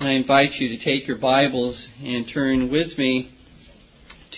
[0.00, 3.34] I invite you to take your Bibles and turn with me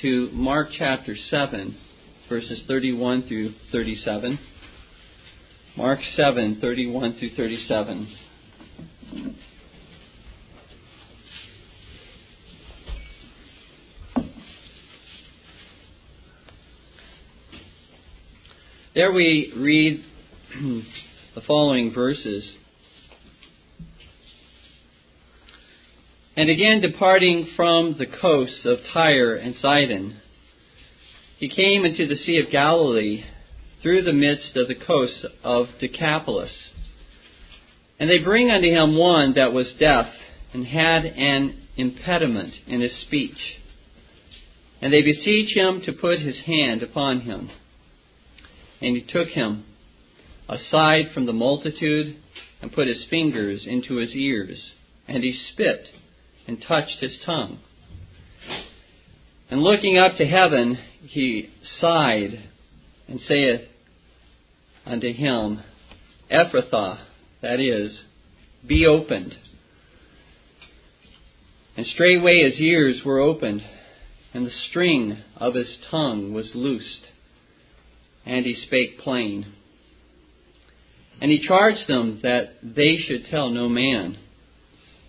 [0.00, 1.76] to Mark chapter 7,
[2.30, 4.38] verses 31 through 37.
[5.76, 8.16] Mark 7, 31 through 37.
[18.94, 20.04] There we read
[21.34, 22.44] the following verses.
[26.40, 30.22] And again, departing from the coasts of Tyre and Sidon,
[31.36, 33.24] he came into the Sea of Galilee
[33.82, 36.50] through the midst of the coasts of Decapolis.
[37.98, 40.06] And they bring unto him one that was deaf
[40.54, 43.58] and had an impediment in his speech.
[44.80, 47.50] And they beseech him to put his hand upon him.
[48.80, 49.64] And he took him
[50.48, 52.16] aside from the multitude
[52.62, 54.58] and put his fingers into his ears.
[55.06, 55.84] And he spit
[56.46, 57.60] and touched his tongue.
[59.50, 62.48] And looking up to heaven, he sighed
[63.08, 63.62] and saith
[64.86, 65.62] unto him,
[66.30, 67.00] Ephphatha,
[67.42, 67.98] that is,
[68.66, 69.34] be opened.
[71.76, 73.62] And straightway his ears were opened,
[74.32, 77.06] and the string of his tongue was loosed,
[78.24, 79.52] and he spake plain.
[81.20, 84.16] And he charged them that they should tell no man.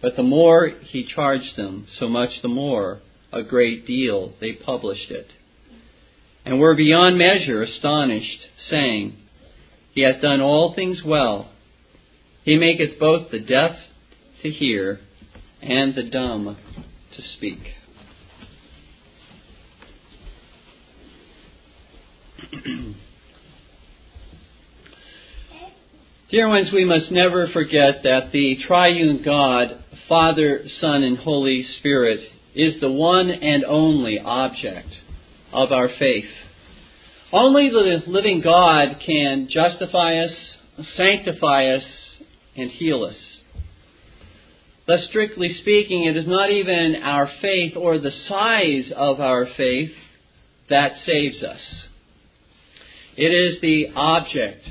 [0.01, 5.11] But the more he charged them, so much the more, a great deal, they published
[5.11, 5.27] it.
[6.43, 9.15] And were beyond measure astonished, saying,
[9.93, 11.51] He hath done all things well.
[12.43, 13.75] He maketh both the deaf
[14.41, 14.99] to hear
[15.61, 16.57] and the dumb
[17.15, 17.59] to speak.
[26.31, 32.19] Dear ones, we must never forget that the triune God, Father, Son, and Holy Spirit,
[32.53, 34.89] is the one and only object
[35.53, 36.29] of our faith.
[37.31, 40.31] Only the living God can justify us,
[40.97, 41.83] sanctify us,
[42.55, 43.15] and heal us.
[44.87, 49.91] Thus, strictly speaking, it is not even our faith or the size of our faith
[50.69, 51.61] that saves us.
[53.15, 54.67] It is the object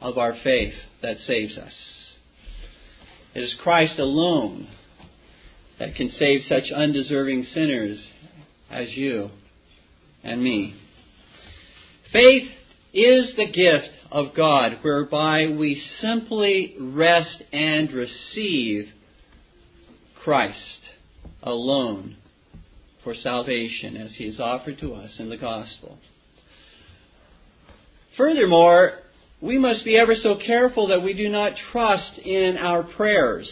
[0.00, 1.72] of our faith that saves us.
[3.34, 4.68] It is Christ alone
[5.78, 7.98] that can save such undeserving sinners
[8.70, 9.30] as you
[10.22, 10.74] and me.
[12.12, 12.48] Faith
[12.92, 18.88] is the gift of God whereby we simply rest and receive
[20.22, 20.58] Christ
[21.42, 22.16] alone
[23.02, 25.98] for salvation as he is offered to us in the gospel.
[28.16, 29.00] Furthermore,
[29.44, 33.46] we must be ever so careful that we do not trust in our prayers,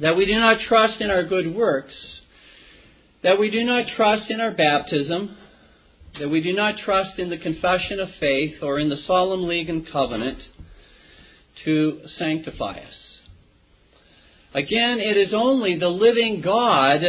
[0.00, 1.92] that we do not trust in our good works,
[3.22, 5.36] that we do not trust in our baptism,
[6.18, 9.68] that we do not trust in the confession of faith or in the solemn league
[9.68, 10.38] and covenant
[11.66, 12.94] to sanctify us.
[14.54, 17.00] Again, it is only the living God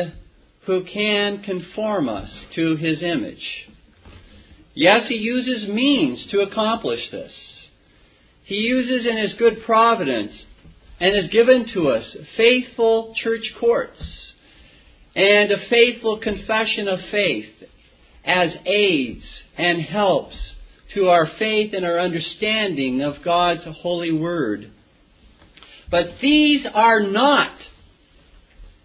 [0.65, 3.69] who can conform us to his image.
[4.73, 7.31] Yes, he uses means to accomplish this.
[8.49, 10.31] He uses in His good providence
[10.99, 12.03] and has given to us
[12.35, 14.01] faithful church courts
[15.15, 17.53] and a faithful confession of faith
[18.25, 19.23] as aids
[19.55, 20.35] and helps
[20.95, 24.71] to our faith and our understanding of God's holy word.
[25.91, 27.55] But these are not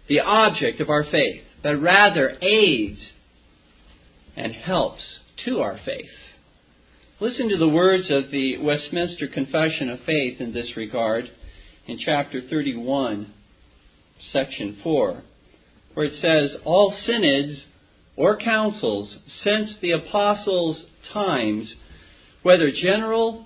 [0.07, 2.99] the object of our faith, but rather aids
[4.35, 5.01] and helps
[5.45, 6.05] to our faith.
[7.21, 11.31] Listen to the words of the Westminster Confession of Faith in this regard
[11.87, 13.33] in chapter 31,
[14.33, 15.23] section 4,
[15.93, 17.61] where it says, All synods
[18.17, 19.15] or councils
[19.45, 20.83] since the apostles'
[21.13, 21.73] times,
[22.43, 23.45] whether general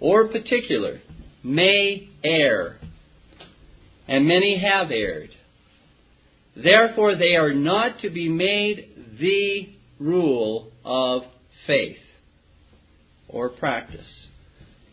[0.00, 1.00] or particular,
[1.44, 2.80] may err,
[4.08, 5.30] and many have erred.
[6.56, 8.88] Therefore, they are not to be made
[9.20, 9.68] the
[10.00, 11.22] rule of
[11.68, 11.98] faith
[13.34, 14.06] or practice,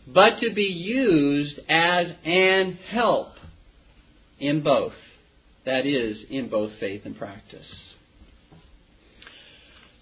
[0.06, 3.28] but to be used as an help
[4.38, 4.92] in both.
[5.64, 7.66] That is, in both faith and practice.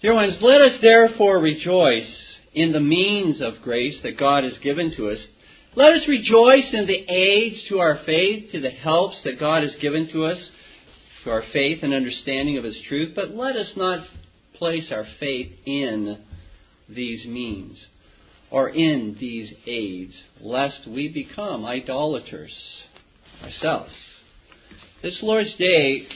[0.01, 2.11] Dear ones, let us therefore rejoice
[2.53, 5.19] in the means of grace that God has given to us.
[5.75, 9.73] Let us rejoice in the aids to our faith, to the helps that God has
[9.79, 10.39] given to us,
[11.23, 14.07] to our faith and understanding of His truth, but let us not
[14.57, 16.17] place our faith in
[16.89, 17.77] these means
[18.51, 22.51] or in these aids, lest we become idolaters
[23.41, 23.93] ourselves.
[25.01, 26.07] This Lord's Day,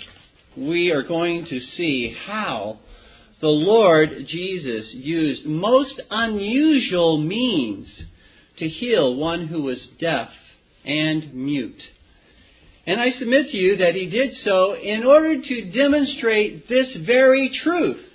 [0.58, 2.80] we are going to see how
[3.42, 7.88] the Lord Jesus used most unusual means
[8.60, 10.30] to heal one who was deaf
[10.86, 11.82] and mute.
[12.88, 17.60] And I submit to you that he did so in order to demonstrate this very
[17.64, 18.06] truth.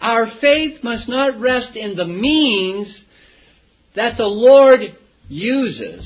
[0.00, 2.88] Our faith must not rest in the means
[3.94, 4.80] that the Lord
[5.28, 6.04] uses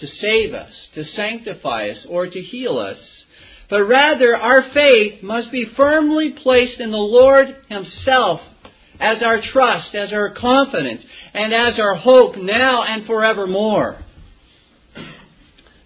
[0.00, 2.98] to save us, to sanctify us, or to heal us,
[3.70, 8.40] but rather our faith must be firmly placed in the Lord Himself
[9.00, 11.02] as our trust, as our confidence,
[11.34, 14.04] and as our hope now and forevermore.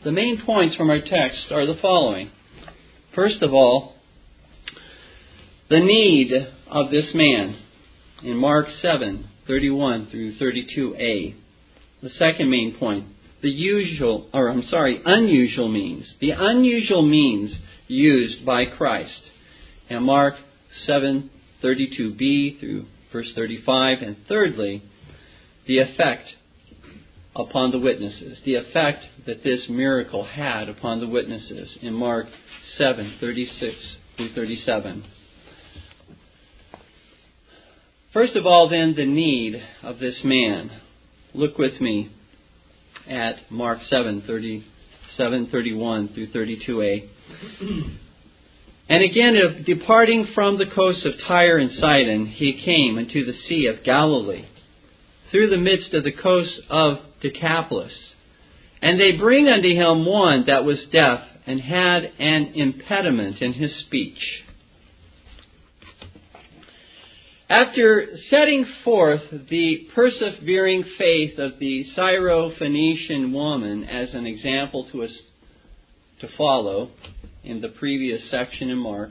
[0.04, 2.30] The main points from our text are the following.
[3.14, 3.94] First of all,
[5.68, 6.32] the need
[6.70, 7.58] of this man
[8.22, 11.41] in Mark 7, 31 through 32a.
[12.02, 13.06] The second main point,
[13.42, 16.06] the usual, or I'm sorry, unusual means.
[16.20, 17.54] The unusual means
[17.86, 19.22] used by Christ.
[19.88, 20.34] And Mark
[20.86, 24.82] 7:32b through verse 35 and thirdly,
[25.66, 26.28] the effect
[27.36, 32.26] upon the witnesses, the effect that this miracle had upon the witnesses in Mark
[32.78, 35.04] 7:36 through 37.
[38.12, 40.81] First of all, then, the need of this man.
[41.34, 42.10] Look with me
[43.08, 47.08] at Mark 7, 37, 31 through 32a.
[48.90, 53.66] And again, departing from the coast of Tyre and Sidon, he came into the Sea
[53.66, 54.44] of Galilee,
[55.30, 57.94] through the midst of the coast of Decapolis.
[58.82, 63.74] And they bring unto him one that was deaf and had an impediment in his
[63.86, 64.20] speech.
[67.52, 75.10] After setting forth the persevering faith of the Syrophoenician woman as an example to us
[76.20, 76.88] to follow
[77.44, 79.10] in the previous section in Mark,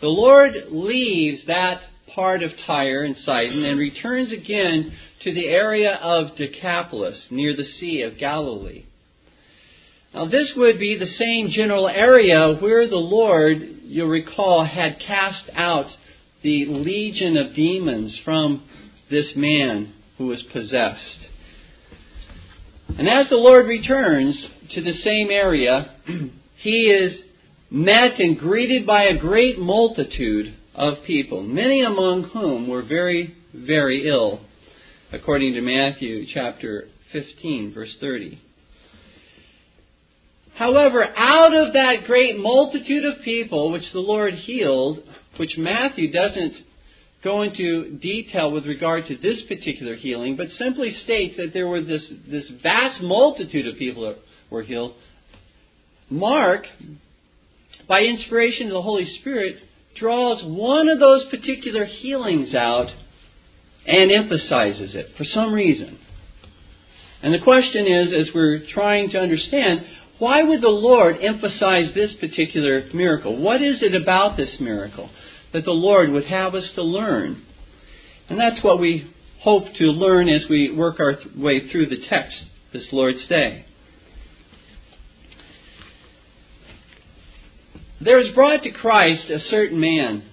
[0.00, 1.80] the Lord leaves that
[2.14, 4.92] part of Tyre and Sidon and returns again
[5.24, 8.84] to the area of Decapolis near the Sea of Galilee.
[10.14, 15.50] Now, this would be the same general area where the Lord, you'll recall, had cast
[15.56, 15.86] out
[16.44, 18.62] the legion of demons from
[19.10, 21.18] this man who was possessed.
[22.96, 24.36] And as the Lord returns
[24.74, 25.96] to the same area,
[26.56, 27.18] he is
[27.70, 34.06] met and greeted by a great multitude of people, many among whom were very, very
[34.06, 34.40] ill,
[35.12, 38.40] according to Matthew chapter 15, verse 30.
[40.56, 45.00] However, out of that great multitude of people which the Lord healed,
[45.38, 46.54] which Matthew doesn't
[47.22, 51.82] go into detail with regard to this particular healing, but simply states that there were
[51.82, 54.18] this, this vast multitude of people that
[54.50, 54.94] were healed.
[56.10, 56.66] Mark,
[57.88, 59.56] by inspiration of the Holy Spirit,
[59.98, 62.90] draws one of those particular healings out
[63.86, 65.98] and emphasizes it for some reason.
[67.22, 69.86] And the question is, as we're trying to understand,
[70.18, 73.36] why would the Lord emphasize this particular miracle?
[73.36, 75.10] What is it about this miracle?
[75.54, 77.42] that the Lord would have us to learn.
[78.28, 82.36] And that's what we hope to learn as we work our way through the text
[82.72, 83.64] this Lord's Day.
[88.00, 90.24] There is brought to Christ a certain man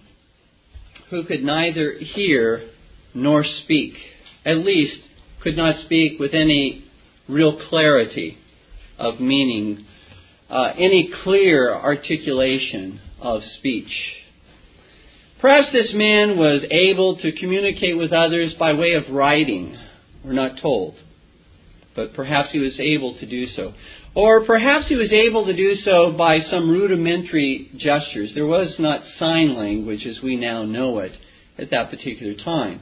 [1.11, 2.67] who could neither hear
[3.13, 3.93] nor speak,
[4.43, 4.97] at least
[5.43, 6.83] could not speak with any
[7.29, 8.39] real clarity
[9.01, 9.85] of meaning,
[10.49, 13.91] uh, any clear articulation of speech.
[15.39, 19.75] Perhaps this man was able to communicate with others by way of writing.
[20.23, 20.95] We're not told.
[21.95, 23.73] But perhaps he was able to do so.
[24.13, 28.31] Or perhaps he was able to do so by some rudimentary gestures.
[28.35, 31.13] There was not sign language as we now know it
[31.57, 32.81] at that particular time.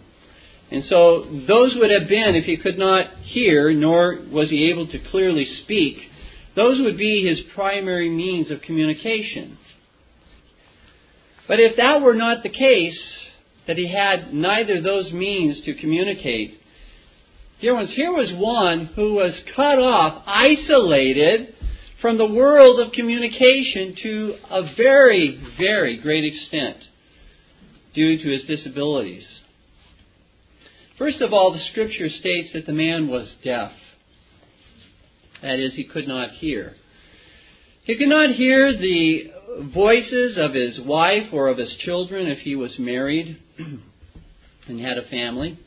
[0.71, 4.87] And so those would have been, if he could not hear, nor was he able
[4.87, 5.97] to clearly speak,
[6.59, 9.57] those would be his primary means of communication.
[11.47, 12.99] But if that were not the case,
[13.65, 16.59] that he had neither those means to communicate,
[17.61, 21.55] dear ones, here was one who was cut off, isolated
[22.01, 26.77] from the world of communication to a very, very great extent
[27.93, 29.23] due to his disabilities.
[30.97, 33.71] First of all, the scripture states that the man was deaf.
[35.41, 36.75] That is, he could not hear.
[37.83, 39.31] He could not hear the
[39.73, 43.37] voices of his wife or of his children if he was married
[44.67, 45.57] and had a family.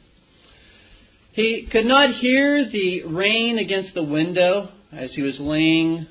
[1.33, 6.07] He could not hear the rain against the window as he was laying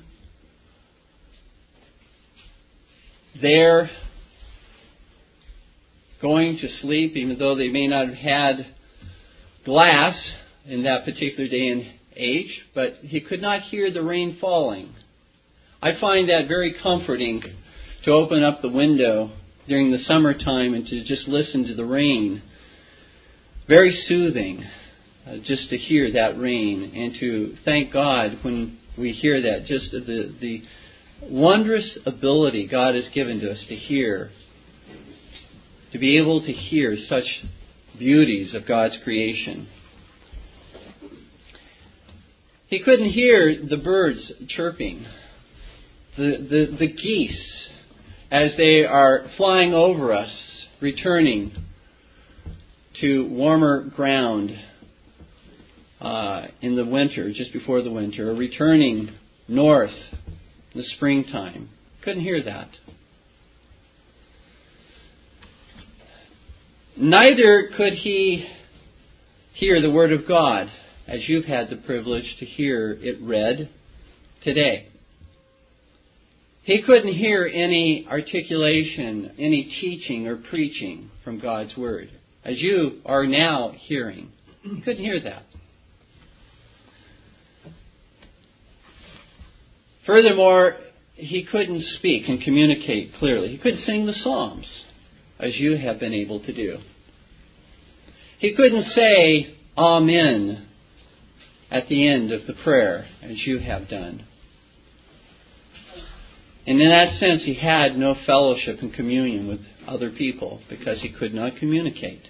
[3.40, 3.90] there
[6.20, 8.66] going to sleep, even though they may not have had
[9.64, 10.16] glass
[10.66, 14.94] in that particular day and age, but he could not hear the rain falling.
[15.82, 17.42] I find that very comforting
[18.04, 19.32] to open up the window
[19.68, 22.42] during the summertime and to just listen to the rain.
[23.68, 24.64] Very soothing
[25.26, 29.66] uh, just to hear that rain and to thank God when we hear that.
[29.66, 30.62] Just the, the
[31.22, 34.30] wondrous ability God has given to us to hear,
[35.92, 37.24] to be able to hear such
[37.98, 39.68] beauties of God's creation.
[42.72, 45.04] He couldn't hear the birds chirping,
[46.16, 47.44] the, the, the geese
[48.30, 50.32] as they are flying over us,
[50.80, 51.54] returning
[53.02, 54.52] to warmer ground
[56.00, 59.10] uh, in the winter, just before the winter, or returning
[59.48, 59.92] north
[60.72, 61.68] in the springtime.
[62.02, 62.70] Couldn't hear that.
[66.96, 68.46] Neither could he
[69.52, 70.70] hear the Word of God
[71.06, 73.68] as you've had the privilege to hear it read
[74.44, 74.88] today.
[76.62, 82.08] He couldn't hear any articulation, any teaching or preaching from God's Word,
[82.44, 84.30] as you are now hearing.
[84.62, 85.42] He couldn't hear that.
[90.06, 90.76] Furthermore,
[91.14, 93.48] he couldn't speak and communicate clearly.
[93.48, 94.66] He couldn't sing the Psalms,
[95.38, 96.78] as you have been able to do.
[98.38, 100.68] He couldn't say Amen
[101.72, 104.22] at the end of the prayer, as you have done.
[106.66, 111.08] And in that sense, he had no fellowship and communion with other people because he
[111.08, 112.20] could not communicate.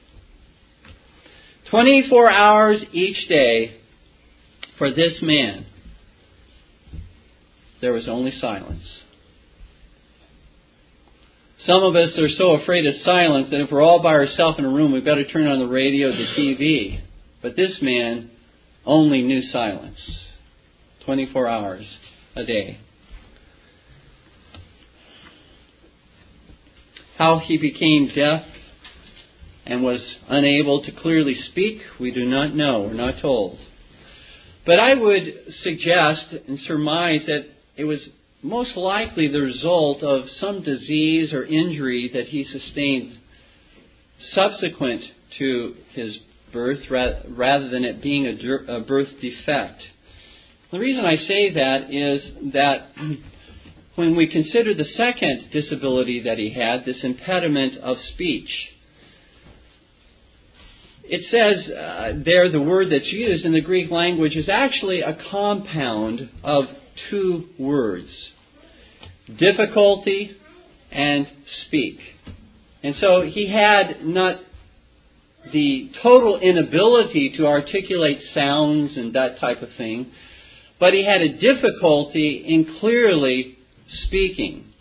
[1.70, 3.80] 24 hours each day
[4.78, 5.66] for this man,
[7.80, 8.84] there was only silence.
[11.66, 14.64] Some of us are so afraid of silence that if we're all by ourselves in
[14.64, 17.00] a room, we've got to turn on the radio, the TV.
[17.42, 18.30] But this man
[18.84, 19.98] only knew silence
[21.04, 21.86] 24 hours
[22.36, 22.78] a day.
[27.18, 28.42] How he became deaf
[29.64, 32.82] and was unable to clearly speak, we do not know.
[32.82, 33.58] We're not told.
[34.64, 37.46] But I would suggest and surmise that
[37.76, 38.00] it was
[38.42, 43.18] most likely the result of some disease or injury that he sustained
[44.34, 45.02] subsequent
[45.38, 46.18] to his
[46.52, 49.82] birth rather than it being a birth defect.
[50.70, 52.92] The reason I say that is that
[53.94, 58.50] when we consider the second disability that he had, this impediment of speech,
[61.04, 65.18] it says uh, there the word that's used in the Greek language is actually a
[65.30, 66.64] compound of
[67.10, 68.08] two words
[69.38, 70.36] difficulty
[70.90, 71.26] and
[71.66, 71.98] speak.
[72.82, 74.40] And so he had not
[75.52, 80.12] the total inability to articulate sounds and that type of thing,
[80.78, 83.58] but he had a difficulty in clearly
[84.06, 84.72] speaking.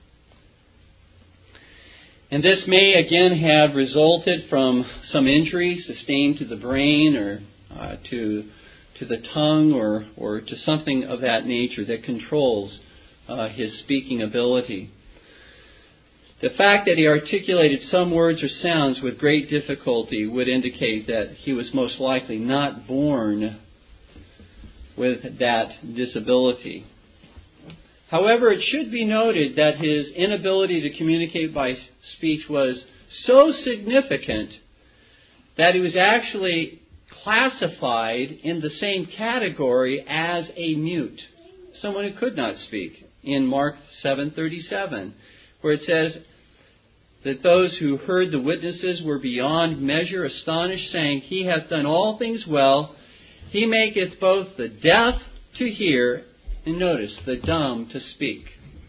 [2.29, 7.41] And this may again have resulted from some injury sustained to the brain or
[7.77, 8.45] uh, to,
[8.99, 12.77] to the tongue or, or to something of that nature that controls
[13.27, 14.91] uh, his speaking ability.
[16.41, 21.35] The fact that he articulated some words or sounds with great difficulty would indicate that
[21.37, 23.59] he was most likely not born
[24.97, 26.87] with that disability.
[28.09, 31.75] However, it should be noted that his inability to communicate by
[32.17, 32.75] speech was
[33.25, 34.49] so significant
[35.57, 36.81] that he was actually
[37.23, 41.21] classified in the same category as a mute,
[41.81, 45.11] someone who could not speak in Mark 7:37,
[45.61, 46.23] where it says,
[47.23, 52.17] that those who heard the witnesses were beyond measure astonished, saying, He hath done all
[52.17, 52.95] things well.
[53.49, 55.15] He maketh both the deaf
[55.59, 56.25] to hear,
[56.65, 58.45] and notice, the dumb to speak.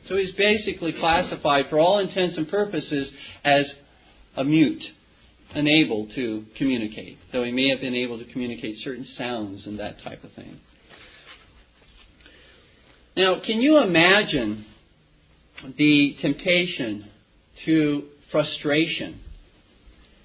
[0.08, 3.08] So he's basically classified, for all intents and purposes,
[3.44, 3.66] as
[4.36, 4.82] a mute,
[5.54, 10.02] unable to communicate, though he may have been able to communicate certain sounds and that
[10.02, 10.58] type of thing.
[13.14, 14.64] Now, can you imagine
[15.76, 17.10] the temptation
[17.66, 19.20] to frustration,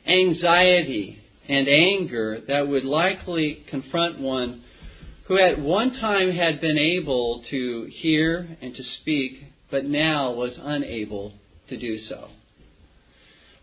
[0.08, 4.64] anxiety, and anger that would likely confront one
[5.28, 10.54] who at one time had been able to hear and to speak, but now was
[10.58, 11.34] unable
[11.68, 12.30] to do so.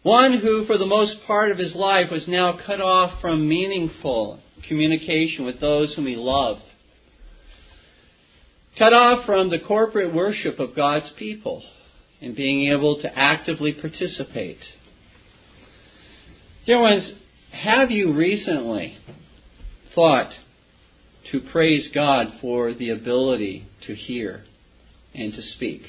[0.03, 4.41] One who, for the most part of his life, was now cut off from meaningful
[4.69, 6.61] communication with those whom he loved.
[8.79, 11.63] Cut off from the corporate worship of God's people
[12.25, 14.59] and being able to actively participate.
[16.65, 17.13] Dear ones,
[17.51, 18.97] have you recently
[19.95, 20.31] thought
[21.31, 24.45] to praise God for the ability to hear
[25.15, 25.83] and to speak?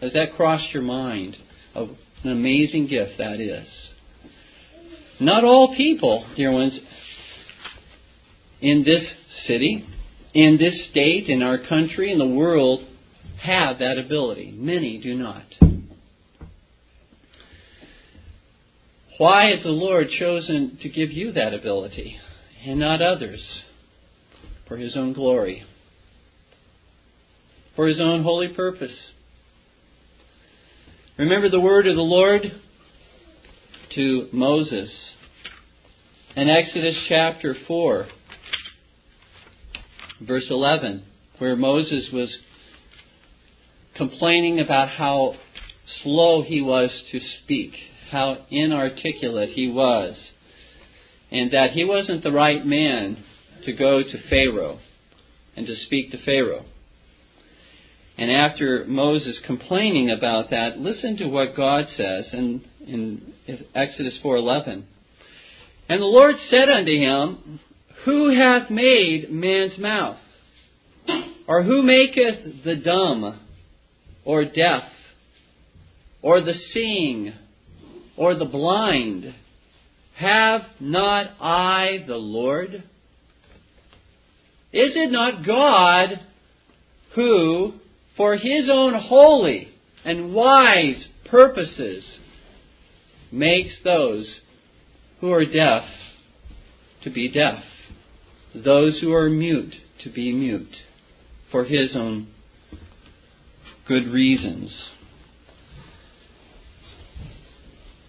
[0.00, 1.36] Has that crossed your mind
[1.74, 1.90] of
[2.22, 3.66] an amazing gift that is?
[5.18, 6.78] Not all people, dear ones,
[8.60, 9.04] in this
[9.48, 9.84] city,
[10.34, 12.84] in this state, in our country, in the world,
[13.44, 14.52] have that ability.
[14.56, 15.44] Many do not.
[19.18, 22.16] Why has the Lord chosen to give you that ability
[22.66, 23.40] and not others?
[24.66, 25.62] For His own glory,
[27.76, 28.96] for His own holy purpose.
[31.18, 32.42] Remember the word of the Lord
[33.94, 34.88] to Moses
[36.34, 38.08] in Exodus chapter 4,
[40.22, 41.04] verse 11,
[41.38, 42.34] where Moses was
[43.96, 45.34] complaining about how
[46.02, 47.72] slow he was to speak,
[48.10, 50.16] how inarticulate he was,
[51.30, 53.22] and that he wasn't the right man
[53.64, 54.78] to go to Pharaoh
[55.56, 56.64] and to speak to Pharaoh.
[58.16, 63.34] And after Moses complaining about that, listen to what God says in, in
[63.74, 64.84] Exodus 4:11.
[65.88, 67.60] And the Lord said unto him,
[68.04, 70.18] Who hath made man's mouth?
[71.46, 73.40] Or who maketh the dumb,
[74.24, 74.84] or deaf,
[76.22, 77.32] or the seeing,
[78.16, 79.34] or the blind?
[80.16, 82.84] Have not I the Lord?
[84.72, 86.20] Is it not God
[87.14, 87.74] who,
[88.16, 89.68] for his own holy
[90.04, 92.04] and wise purposes,
[93.30, 94.26] makes those
[95.20, 95.84] who are deaf
[97.02, 97.62] to be deaf,
[98.54, 100.76] those who are mute to be mute,
[101.50, 102.28] for his own
[103.86, 104.70] good reasons.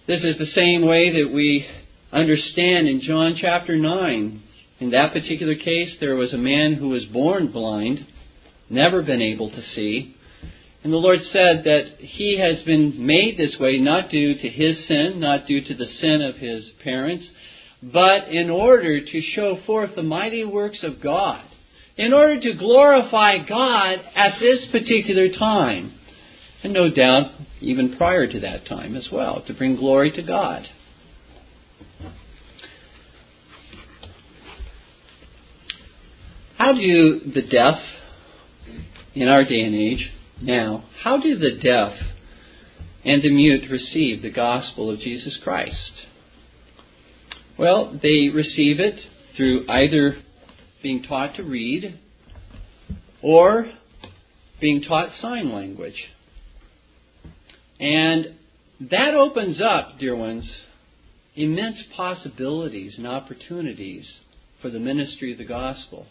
[0.08, 1.65] This is the same way that we
[2.14, 4.42] understand in John chapter 9.
[4.79, 8.05] In that particular case, there was a man who was born blind,
[8.70, 10.16] never been able to see.
[10.83, 14.77] And the Lord said that he has been made this way not due to his
[14.88, 17.25] sin, not due to the sin of his parents,
[17.81, 21.44] but in order to show forth the mighty works of God,
[21.98, 25.94] in order to glorify God at this particular time.
[26.64, 27.31] And no doubt,
[27.62, 30.68] even prior to that time as well, to bring glory to God.
[36.58, 37.79] How do the deaf
[39.14, 41.94] in our day and age now, how do the deaf
[43.05, 45.92] and the mute receive the gospel of Jesus Christ?
[47.58, 49.00] Well, they receive it
[49.38, 50.18] through either
[50.85, 52.00] being taught to read
[53.24, 53.65] or
[54.61, 55.95] being taught sign language.
[57.79, 58.35] And
[58.91, 60.48] that opens up, dear ones,
[61.35, 64.05] immense possibilities and opportunities
[64.61, 66.05] for the ministry of the gospel.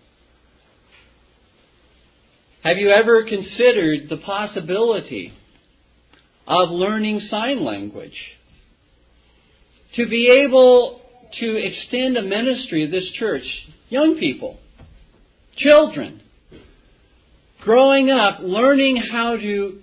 [2.65, 5.33] Have you ever considered the possibility
[6.49, 8.19] of learning sign language?
[9.95, 11.01] To be able
[11.39, 13.45] to extend a ministry of this church,
[13.89, 14.59] young people,
[15.57, 16.21] children,
[17.61, 19.81] growing up, learning how to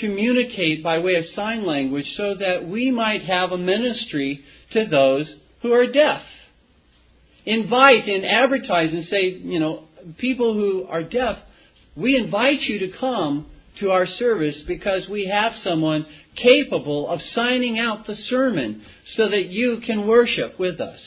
[0.00, 5.32] communicate by way of sign language so that we might have a ministry to those
[5.62, 6.22] who are deaf.
[7.46, 9.84] Invite and advertise and say, you know,
[10.18, 11.38] people who are deaf,
[11.96, 13.46] we invite you to come
[13.80, 18.82] to our service because we have someone capable of signing out the sermon
[19.16, 20.98] so that you can worship with us.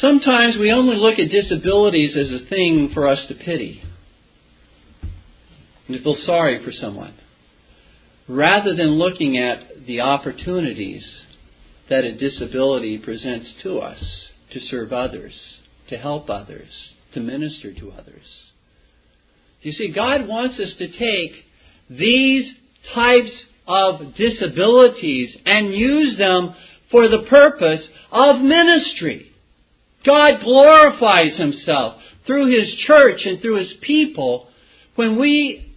[0.00, 3.82] Sometimes we only look at disabilities as a thing for us to pity
[5.86, 7.14] and to feel sorry for someone,
[8.26, 11.04] rather than looking at the opportunities
[11.90, 14.02] that a disability presents to us
[14.52, 15.34] to serve others,
[15.88, 16.70] to help others,
[17.12, 18.24] to minister to others.
[19.60, 21.44] You see, God wants us to take
[21.90, 22.50] these
[22.94, 23.32] types
[23.66, 26.54] of disabilities and use them
[26.90, 29.29] for the purpose of ministry.
[30.04, 34.48] God glorifies Himself through His church and through His people
[34.94, 35.74] when we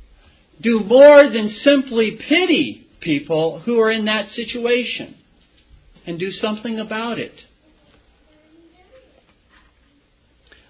[0.61, 5.15] do more than simply pity people who are in that situation
[6.05, 7.33] and do something about it.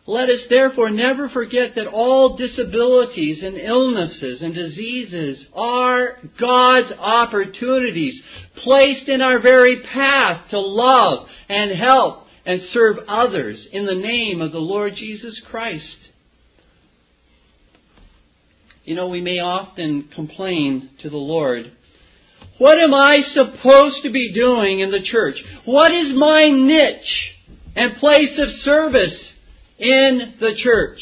[0.06, 8.22] Let us therefore never forget that all disabilities and illnesses and diseases are God's opportunities
[8.64, 14.42] placed in our very path to love and help and serve others in the name
[14.42, 16.10] of the Lord Jesus Christ.
[18.84, 21.72] you know, we may often complain to the Lord,
[22.58, 25.36] what am I supposed to be doing in the church?
[25.66, 27.34] What is my niche
[27.76, 29.18] and place of service
[29.80, 31.00] in the church?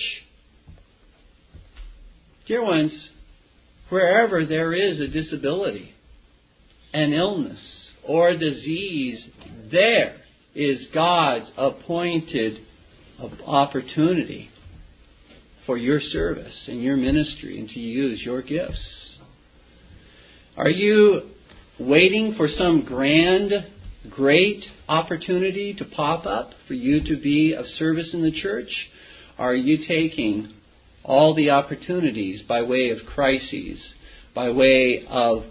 [2.48, 2.92] Dear ones,
[3.90, 5.94] wherever there is a disability,
[6.94, 7.60] an illness,
[8.08, 9.20] or a disease,
[9.72, 10.21] there
[10.56, 12.60] is God's appointed
[13.46, 14.50] opportunity
[15.66, 18.82] for your service and your ministry and to use your gifts.
[20.58, 21.30] Are you
[21.80, 23.52] waiting for some grand,
[24.10, 28.70] great opportunity to pop up for you to be of service in the church?
[29.38, 30.54] Are you taking
[31.04, 33.80] all the opportunities by way of crises,
[34.36, 35.44] by way of,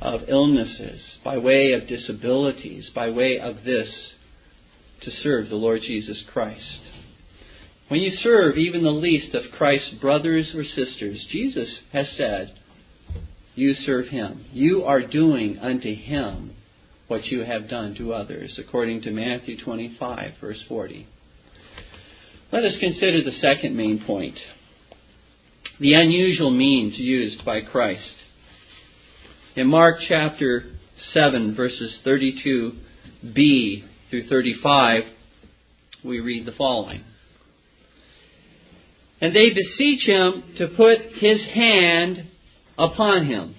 [0.00, 3.88] of illnesses, by way of disabilities, by way of this
[5.02, 6.80] to serve the Lord Jesus Christ?
[7.88, 12.52] When you serve even the least of Christ's brothers or sisters, Jesus has said,
[13.54, 14.44] you serve him.
[14.52, 16.52] You are doing unto him
[17.08, 21.06] what you have done to others, according to Matthew 25, verse 40.
[22.52, 24.38] Let us consider the second main point
[25.78, 28.14] the unusual means used by Christ.
[29.56, 30.72] In Mark chapter
[31.12, 35.02] 7, verses 32b through 35,
[36.04, 37.02] we read the following.
[39.20, 42.26] And they beseech him to put his hand
[42.78, 43.54] upon him.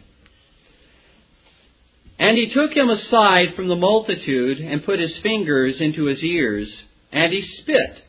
[2.20, 6.74] And he took him aside from the multitude and put his fingers into his ears,
[7.12, 8.04] and he spit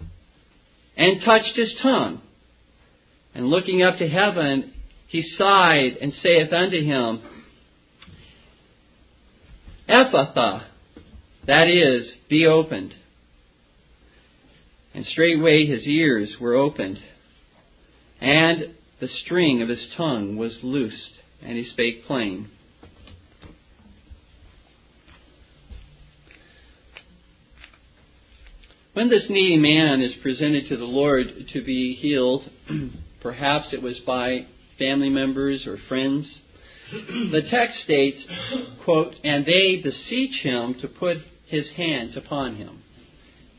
[0.97, 2.21] and touched his tongue.
[3.35, 4.73] And looking up to heaven,
[5.09, 7.23] he sighed and saith unto him,
[9.89, 10.65] Ephphatha,
[11.49, 12.95] that is, be opened.
[14.95, 16.99] And straightway his ears were opened,
[18.21, 22.51] and the string of his tongue was loosed, and he spake plain.
[28.93, 32.43] When this needy man is presented to the Lord to be healed,
[33.23, 34.47] perhaps it was by
[34.79, 36.27] family members or friends,
[36.91, 38.19] the text states,
[38.85, 42.83] quote, and they beseech him to put his hands upon him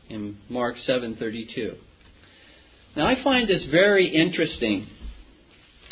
[0.08, 1.76] in Mark 7:32.
[2.96, 4.86] Now I find this very interesting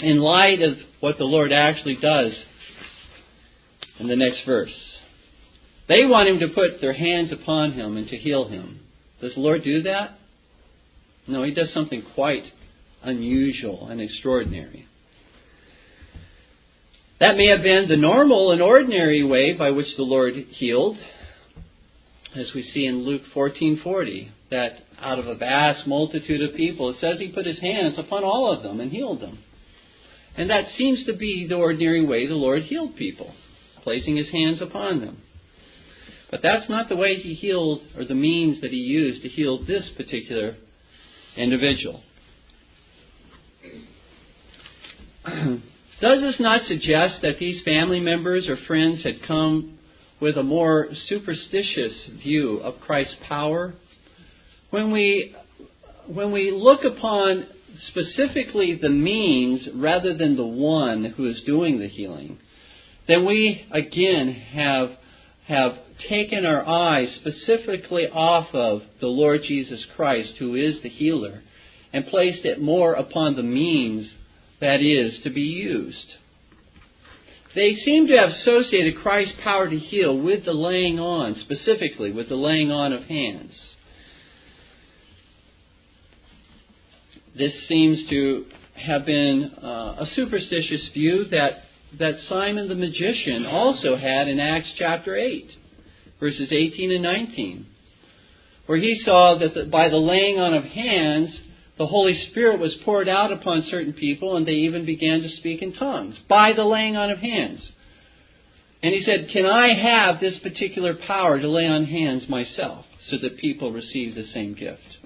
[0.00, 2.32] in light of what the Lord actually does
[3.98, 4.74] in the next verse.
[5.88, 8.80] They want him to put their hands upon him and to heal him.
[9.20, 10.18] Does the Lord do that?
[11.26, 12.44] No, he does something quite
[13.02, 14.86] unusual and extraordinary.
[17.20, 20.98] That may have been the normal and ordinary way by which the Lord healed,
[22.34, 26.96] as we see in Luke 14:40, that out of a vast multitude of people, it
[27.00, 29.38] says he put his hands upon all of them and healed them.
[30.36, 33.34] And that seems to be the ordinary way the Lord healed people,
[33.82, 35.22] placing his hands upon them.
[36.30, 39.64] But that's not the way he healed, or the means that he used to heal
[39.64, 40.56] this particular
[41.36, 42.02] individual.
[46.00, 49.77] Does this not suggest that these family members or friends had come
[50.20, 53.74] with a more superstitious view of Christ's power?
[54.70, 55.34] When we,
[56.06, 57.46] when we look upon
[57.88, 62.38] specifically the means rather than the one who is doing the healing,
[63.06, 64.90] then we again have,
[65.46, 65.72] have
[66.08, 71.42] taken our eyes specifically off of the Lord Jesus Christ, who is the healer,
[71.92, 74.08] and placed it more upon the means
[74.60, 76.14] that is to be used.
[77.58, 82.28] They seem to have associated Christ's power to heal with the laying on, specifically with
[82.28, 83.50] the laying on of hands.
[87.36, 88.44] This seems to
[88.74, 89.66] have been uh,
[89.98, 91.64] a superstitious view that,
[91.98, 95.50] that Simon the magician also had in Acts chapter 8,
[96.20, 97.66] verses 18 and 19,
[98.66, 101.30] where he saw that the, by the laying on of hands,
[101.78, 105.62] the Holy Spirit was poured out upon certain people, and they even began to speak
[105.62, 107.60] in tongues by the laying on of hands.
[108.82, 113.16] And he said, Can I have this particular power to lay on hands myself so
[113.18, 114.98] that people receive the same gift?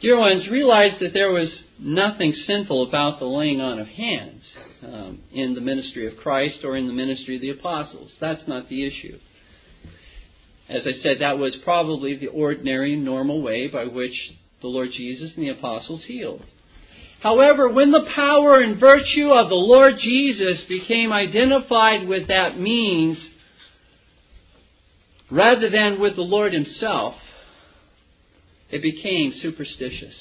[0.00, 4.42] Dear ones, realize that there was nothing sinful about the laying on of hands
[4.82, 8.10] um, in the ministry of Christ or in the ministry of the apostles.
[8.20, 9.18] That's not the issue.
[10.68, 14.14] As I said, that was probably the ordinary, normal way by which
[14.60, 16.42] the Lord Jesus and the apostles healed.
[17.20, 23.18] However, when the power and virtue of the Lord Jesus became identified with that means,
[25.30, 27.14] rather than with the Lord Himself,
[28.70, 30.14] it became superstitious.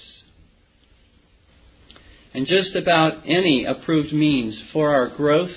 [2.34, 5.56] and just about any approved means for our growth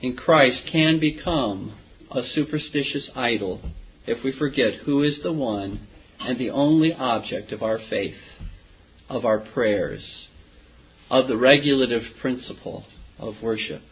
[0.00, 1.74] in Christ can become
[2.10, 3.60] a superstitious idol
[4.06, 5.86] if we forget who is the one
[6.18, 8.16] and the only object of our faith,
[9.08, 10.02] of our prayers,
[11.10, 12.84] of the regulative principle
[13.18, 13.82] of worship,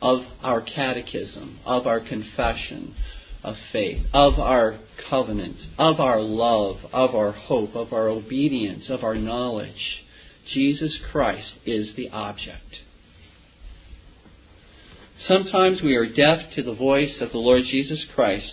[0.00, 2.94] of our catechism, of our confession
[3.42, 4.78] of faith, of our
[5.10, 10.00] covenant, of our love, of our hope, of our obedience, of our knowledge.
[10.52, 12.76] Jesus Christ is the object.
[15.26, 18.52] Sometimes we are deaf to the voice of the Lord Jesus Christ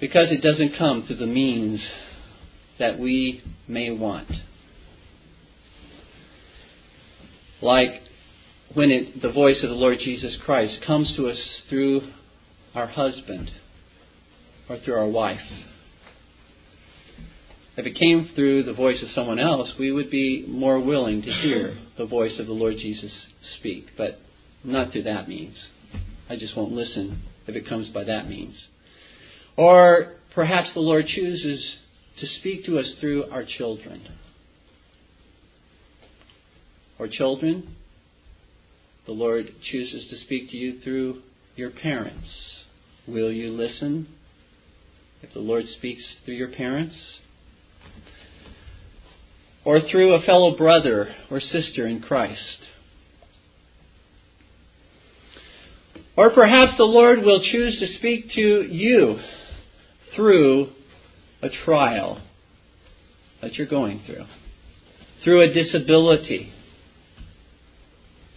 [0.00, 1.80] because it doesn't come through the means
[2.80, 4.28] that we may want.
[7.62, 8.02] Like
[8.74, 12.10] when it, the voice of the Lord Jesus Christ comes to us through
[12.74, 13.52] our husband
[14.68, 15.40] or through our wife.
[17.76, 21.32] If it came through the voice of someone else, we would be more willing to
[21.32, 23.12] hear the voice of the Lord Jesus
[23.58, 24.18] speak, but
[24.64, 25.56] not through that means.
[26.28, 28.54] I just won't listen if it comes by that means.
[29.56, 31.64] Or perhaps the Lord chooses
[32.20, 34.06] to speak to us through our children.
[36.98, 37.76] Or children,
[39.06, 41.22] the Lord chooses to speak to you through
[41.56, 42.28] your parents.
[43.06, 44.08] Will you listen
[45.22, 46.94] if the Lord speaks through your parents?
[49.64, 52.40] Or through a fellow brother or sister in Christ?
[56.16, 59.20] Or perhaps the Lord will choose to speak to you
[60.14, 60.70] through
[61.42, 62.20] a trial
[63.40, 64.26] that you're going through,
[65.24, 66.52] through a disability,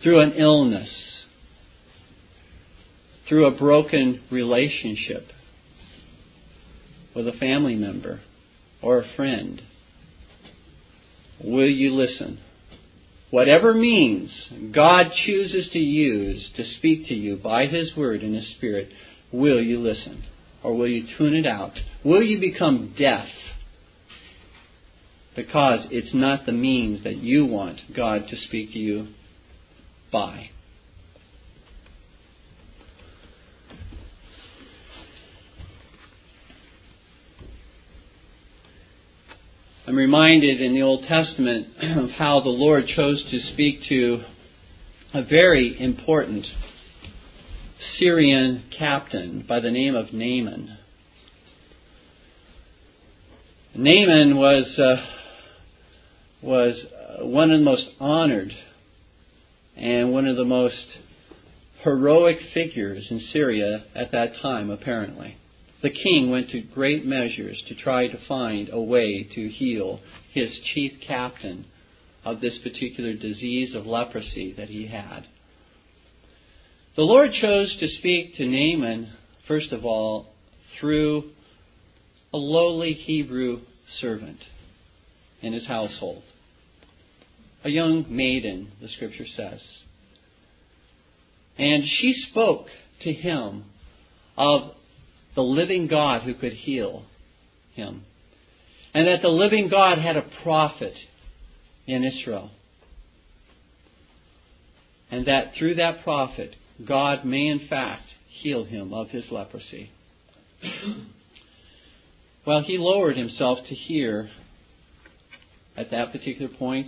[0.02, 0.90] through an illness,
[3.28, 5.28] through a broken relationship
[7.16, 8.22] with a family member
[8.82, 9.62] or a friend.
[11.44, 12.40] Will you listen?
[13.30, 14.32] Whatever means
[14.72, 18.90] God chooses to use to speak to you by His Word and His Spirit,
[19.32, 20.24] will you listen?
[20.64, 21.74] Or will you tune it out?
[22.04, 23.28] Will you become deaf?
[25.36, 29.08] Because it's not the means that you want God to speak to you
[30.12, 30.52] by.
[39.86, 41.68] I'm reminded in the Old Testament
[41.98, 44.24] of how the Lord chose to speak to
[45.14, 46.46] a very important
[48.00, 50.78] Syrian captain by the name of Naaman.
[53.76, 55.06] Naaman was uh,
[56.42, 56.76] was
[57.20, 58.54] one of the most honored
[59.76, 60.86] and one of the most
[61.84, 65.36] heroic figures in Syria at that time, apparently.
[65.84, 70.00] The king went to great measures to try to find a way to heal
[70.34, 71.66] his chief captain
[72.24, 75.26] of this particular disease of leprosy that he had.
[76.96, 79.12] The Lord chose to speak to Naaman,
[79.46, 80.28] first of all,
[80.80, 81.32] through
[82.34, 83.62] a lowly Hebrew
[84.00, 84.40] servant
[85.42, 86.24] in his household.
[87.66, 89.60] A young maiden, the scripture says.
[91.58, 92.68] And she spoke
[93.02, 93.66] to him
[94.38, 94.76] of
[95.36, 97.06] the living God who could heal
[97.74, 98.06] him.
[98.94, 100.94] And that the living God had a prophet
[101.88, 102.52] in Israel.
[105.10, 109.92] And that through that prophet, God may in fact heal him of his leprosy.
[112.46, 114.30] well, he lowered himself to hear
[115.76, 116.88] at that particular point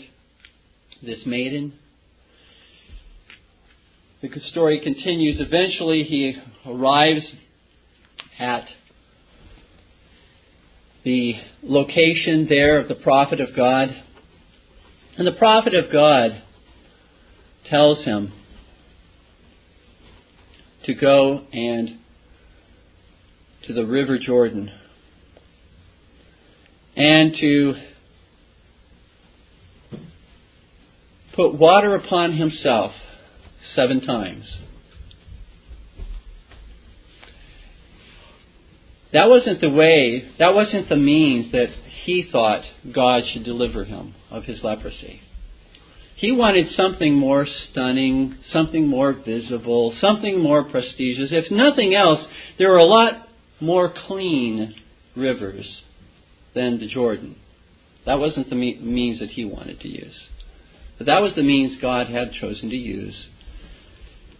[1.01, 1.73] this maiden.
[4.21, 5.39] The story continues.
[5.39, 7.23] Eventually, he arrives
[8.39, 8.65] at
[11.03, 13.89] the location there of the prophet of God.
[15.17, 16.41] And the prophet of God
[17.69, 18.33] tells him
[20.85, 21.99] to go and
[23.65, 24.71] to the river Jordan
[26.95, 27.73] and to
[31.35, 32.91] put water upon himself
[33.75, 34.45] seven times.
[39.15, 41.69] That wasn't the way, that wasn't the means that
[42.03, 45.21] he thought God should deliver him of his leprosy.
[46.17, 51.29] He wanted something more stunning, something more visible, something more prestigious.
[51.31, 52.25] If nothing else,
[52.57, 53.29] there were a lot
[53.61, 54.75] more clean
[55.15, 55.81] rivers
[56.53, 57.37] than the Jordan.
[58.05, 60.15] That wasn't the means that he wanted to use.
[60.97, 63.15] But that was the means God had chosen to use.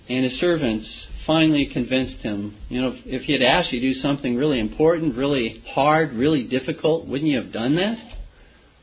[0.09, 0.89] And his servants
[1.25, 5.15] finally convinced him, you know, if he had asked you to do something really important,
[5.15, 7.97] really hard, really difficult, wouldn't you have done that?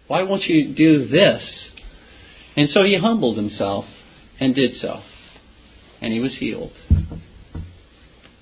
[0.08, 1.42] Why won't you do this?
[2.56, 3.84] And so he humbled himself
[4.40, 5.02] and did so.
[6.00, 6.72] And he was healed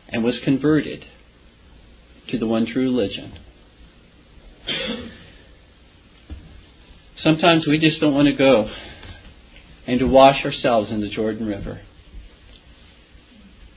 [0.09, 1.05] and was converted
[2.31, 3.39] to the one true religion.
[7.23, 8.71] Sometimes we just don't want to go
[9.87, 11.83] and to wash ourselves in the Jordan River.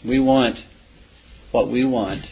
[0.06, 0.58] We want
[1.52, 2.26] what we want.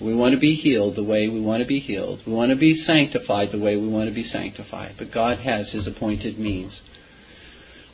[0.00, 2.20] We want to be healed the way we want to be healed.
[2.26, 4.96] We want to be sanctified the way we want to be sanctified.
[4.98, 6.72] But God has His appointed means.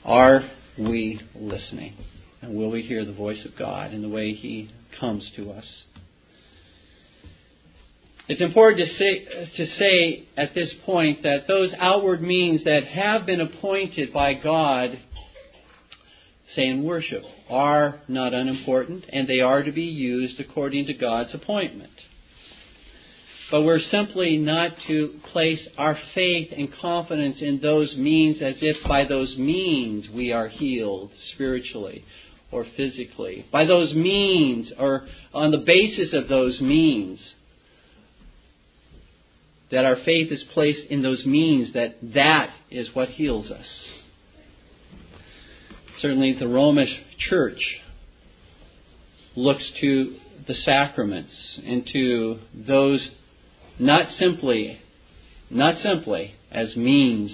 [0.04, 1.94] Are we listening?
[2.40, 5.64] And will we hear the voice of God in the way He comes to us?
[8.28, 13.26] It's important to say, to say at this point that those outward means that have
[13.26, 14.98] been appointed by God,
[16.54, 21.34] say in worship, are not unimportant and they are to be used according to God's
[21.34, 21.92] appointment.
[23.50, 28.76] But we're simply not to place our faith and confidence in those means as if
[28.88, 32.02] by those means we are healed spiritually
[32.50, 33.44] or physically.
[33.52, 37.20] By those means or on the basis of those means
[39.70, 43.66] that our faith is placed in those means that that is what heals us.
[46.02, 46.90] Certainly the Romish
[47.30, 47.62] church
[49.36, 50.16] looks to
[50.48, 51.32] the sacraments
[51.64, 53.08] and to those
[53.78, 54.80] not simply
[55.48, 57.30] not simply as means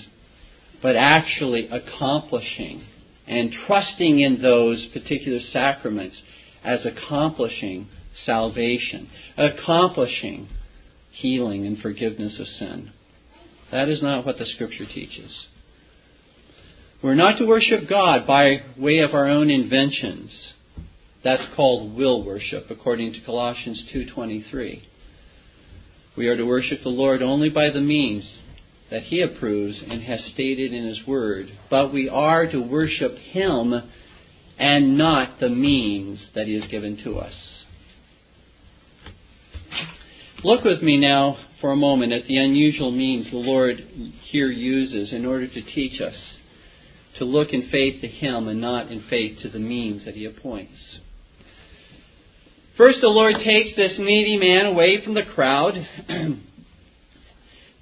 [0.83, 2.85] but actually accomplishing
[3.27, 6.17] and trusting in those particular sacraments
[6.63, 7.89] as accomplishing
[8.27, 10.49] salvation, accomplishing
[11.11, 12.91] healing and forgiveness of sin.
[13.71, 15.31] That is not what the Scripture teaches.
[17.01, 20.33] We're not to worship God by way of our own inventions.
[21.23, 24.81] That's called will worship according to Colossians 2:23.
[26.17, 28.25] We are to worship the Lord only by the means
[28.91, 33.81] that he approves and has stated in his word, but we are to worship him
[34.59, 37.35] and not the means that he has given to us.
[40.43, 43.85] Look with me now for a moment at the unusual means the Lord
[44.31, 46.17] here uses in order to teach us
[47.19, 50.25] to look in faith to Him and not in faith to the means that He
[50.25, 50.73] appoints.
[52.77, 55.75] First, the Lord takes this needy man away from the crowd,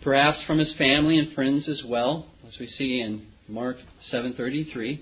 [0.02, 3.76] perhaps from his family and friends as well, as we see in Mark
[4.10, 5.00] 7:33,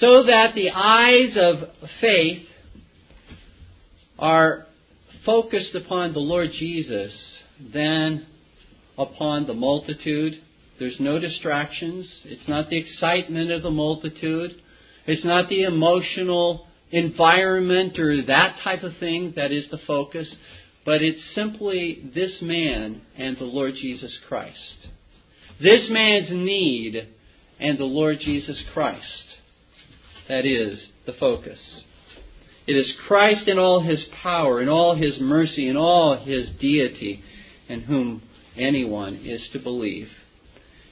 [0.00, 1.68] so that the eyes of
[2.00, 2.48] faith
[4.18, 4.66] are
[5.24, 7.12] focused upon the Lord Jesus
[7.72, 8.26] than
[8.98, 10.42] upon the multitude.
[10.78, 12.06] There's no distractions.
[12.24, 14.60] It's not the excitement of the multitude.
[15.06, 20.28] It's not the emotional environment or that type of thing that is the focus,
[20.84, 24.56] but it's simply this man and the Lord Jesus Christ.
[25.60, 27.08] This man's need
[27.58, 29.02] and the Lord Jesus Christ.
[30.28, 31.58] That is the focus.
[32.66, 37.22] It is Christ in all his power, in all his mercy, in all his deity,
[37.68, 38.22] in whom
[38.56, 40.08] anyone is to believe.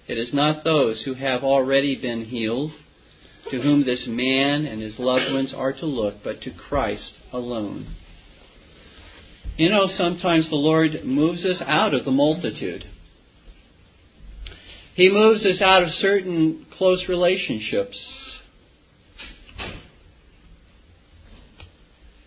[0.08, 2.72] It is not those who have already been healed
[3.50, 7.94] to whom this man and his loved ones are to look, but to Christ alone.
[9.56, 12.84] You know, sometimes the Lord moves us out of the multitude.
[14.94, 17.96] He moves us out of certain close relationships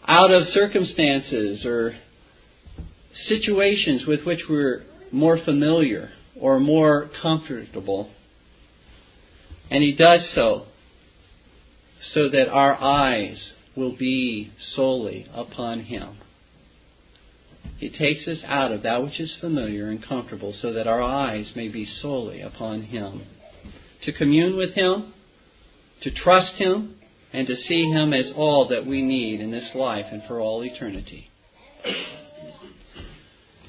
[0.10, 1.96] out of circumstances or
[3.28, 6.10] situations with which we're more familiar
[6.40, 8.10] or more comfortable.
[9.70, 10.66] And He does so
[12.14, 13.38] so that our eyes
[13.76, 16.18] will be solely upon Him.
[17.78, 21.48] He takes us out of that which is familiar and comfortable so that our eyes
[21.56, 23.24] may be solely upon Him.
[24.04, 25.14] To commune with Him,
[26.02, 26.96] to trust Him,
[27.32, 30.64] and to see Him as all that we need in this life and for all
[30.64, 31.29] eternity.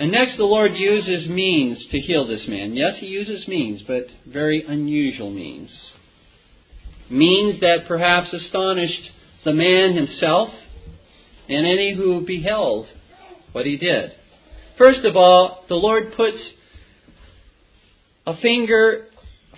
[0.01, 2.75] And next, the Lord uses means to heal this man.
[2.75, 5.71] Yes, He uses means, but very unusual means.
[7.11, 9.11] Means that perhaps astonished
[9.45, 10.49] the man himself
[11.51, 12.87] and any who beheld
[13.53, 14.13] what he did.
[14.79, 16.39] First of all, the Lord puts
[18.27, 19.09] a finger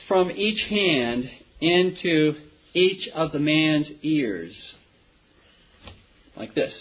[0.09, 1.31] from each hand
[1.61, 2.35] into
[2.75, 4.55] each of the man's ears.
[6.37, 6.73] Like this.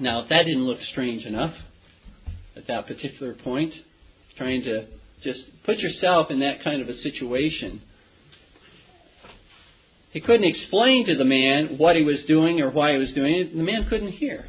[0.00, 1.54] Now, if that didn't look strange enough
[2.56, 3.72] at that particular point,
[4.36, 4.86] trying to
[5.22, 7.82] just put yourself in that kind of a situation.
[10.10, 13.34] He couldn't explain to the man what he was doing or why he was doing
[13.34, 13.56] it.
[13.56, 14.46] The man couldn't hear.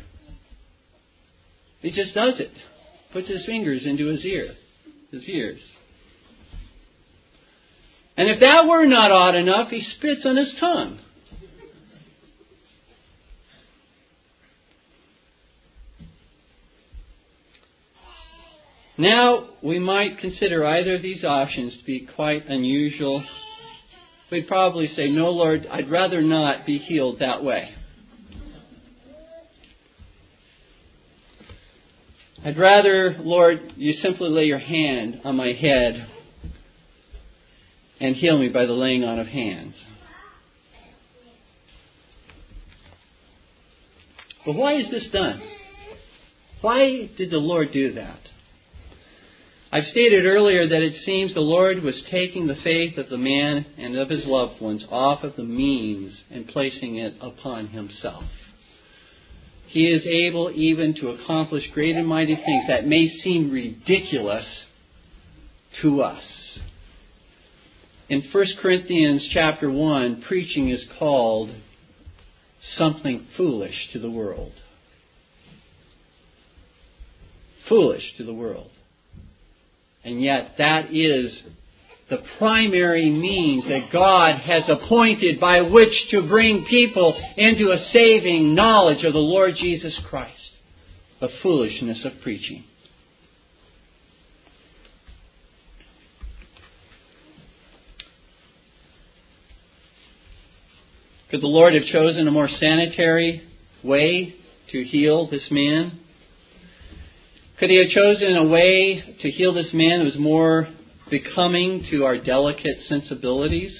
[1.81, 2.51] He just does it.
[3.13, 4.55] puts his fingers into his ear,
[5.11, 5.61] his ears.
[8.17, 10.99] And if that were not odd enough, he spits on his tongue.
[18.97, 23.23] Now, we might consider either of these options to be quite unusual.
[24.31, 27.69] We'd probably say, No, Lord, I'd rather not be healed that way.
[32.43, 36.07] I'd rather, Lord, you simply lay your hand on my head
[37.99, 39.75] and heal me by the laying on of hands.
[44.45, 45.41] But why is this done?
[46.61, 48.19] Why did the Lord do that?
[49.69, 53.65] I've stated earlier that it seems the Lord was taking the faith of the man
[53.77, 58.23] and of his loved ones off of the means and placing it upon himself.
[59.67, 64.45] He is able even to accomplish great and mighty things that may seem ridiculous
[65.81, 66.23] to us.
[68.07, 71.49] In 1 Corinthians chapter 1, preaching is called
[72.77, 74.53] something foolish to the world.
[77.67, 78.69] Foolish to the world.
[80.07, 81.33] And yet, that is
[82.09, 88.55] the primary means that God has appointed by which to bring people into a saving
[88.55, 90.39] knowledge of the Lord Jesus Christ.
[91.19, 92.63] The foolishness of preaching.
[101.29, 103.45] Could the Lord have chosen a more sanitary
[103.83, 104.35] way
[104.71, 105.99] to heal this man?
[107.59, 110.67] Could he have chosen a way to heal this man that was more
[111.09, 113.75] becoming to our delicate sensibilities?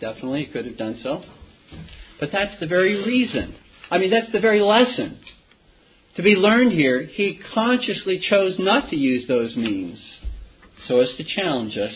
[0.00, 1.24] Definitely, he could have done so.
[2.20, 3.56] But that's the very reason.
[3.90, 5.18] I mean, that's the very lesson
[6.16, 7.04] to be learned here.
[7.04, 9.98] He consciously chose not to use those means
[10.86, 11.94] so as to challenge us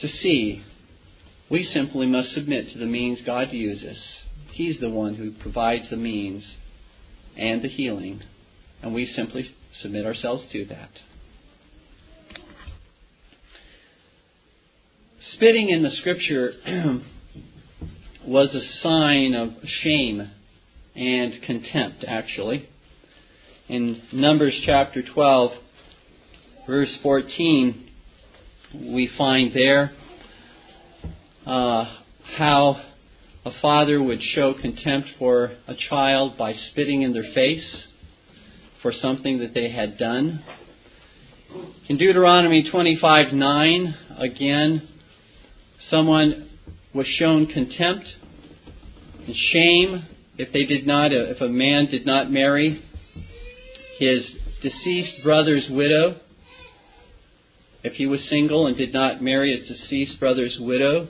[0.00, 0.62] to see
[1.50, 3.98] we simply must submit to the means God uses.
[4.52, 6.44] He's the one who provides the means
[7.36, 8.22] and the healing,
[8.82, 10.90] and we simply submit ourselves to that.
[15.34, 16.52] Spitting in the scripture
[18.26, 19.50] was a sign of
[19.82, 20.30] shame
[20.94, 22.68] and contempt, actually.
[23.68, 25.52] In Numbers chapter 12,
[26.66, 27.88] verse 14,
[28.74, 29.92] we find there
[31.46, 31.84] uh,
[32.36, 32.82] how
[33.44, 37.64] a father would show contempt for a child by spitting in their face
[38.82, 40.44] for something that they had done.
[41.88, 44.88] In Deuteronomy 25 9, again,
[45.90, 46.50] someone
[46.92, 48.06] was shown contempt
[49.26, 50.06] and shame
[50.36, 52.82] if they did not, if a man did not marry
[53.98, 54.24] his
[54.62, 56.20] deceased brother's widow.
[57.84, 61.08] If he was single and did not marry his deceased brother's widow,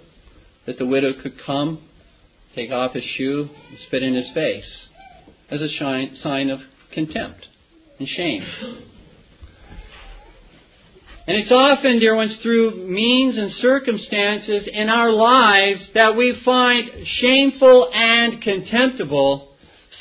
[0.66, 1.82] that the widow could come,
[2.54, 4.64] take off his shoe, and spit in his face
[5.50, 5.68] as a
[6.22, 6.60] sign of
[6.92, 7.46] contempt
[7.98, 8.42] and shame.
[11.24, 16.90] And it's often, dear ones, through means and circumstances in our lives that we find
[17.20, 19.52] shameful and contemptible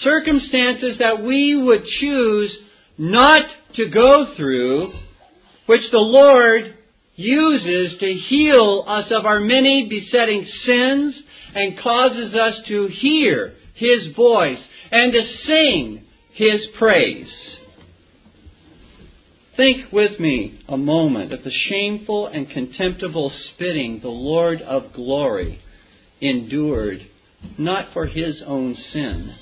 [0.03, 2.55] circumstances that we would choose
[2.97, 3.39] not
[3.75, 4.93] to go through,
[5.65, 6.75] which the Lord
[7.15, 11.15] uses to heal us of our many besetting sins
[11.53, 14.59] and causes us to hear His voice
[14.91, 17.29] and to sing His praise.
[19.62, 25.62] Think with me a moment of the shameful and contemptible spitting the Lord of glory
[26.20, 27.05] endured,
[27.59, 29.36] not for His own sin,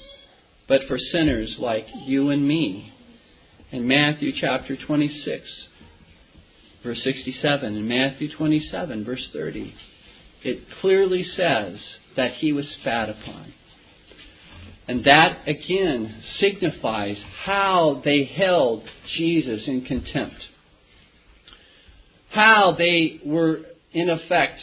[0.68, 2.92] but for sinners like you and me.
[3.72, 5.48] In Matthew chapter 26,
[6.84, 9.74] verse 67, and Matthew 27, verse 30,
[10.44, 11.78] it clearly says
[12.18, 13.54] that he was spat upon.
[14.90, 18.84] And that again signifies how they held
[19.16, 20.48] Jesus in contempt.
[22.32, 24.62] How they were, in effect,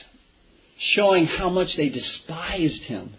[0.96, 3.14] showing how much they despised him.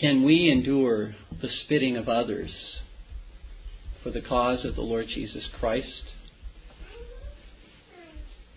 [0.00, 2.50] Can we endure the spitting of others
[4.02, 6.02] for the cause of the Lord Jesus Christ?